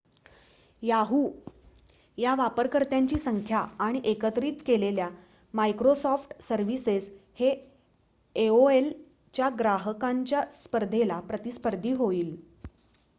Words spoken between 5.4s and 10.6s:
Microsoft services हे AOL च्या ग्राहकांच्या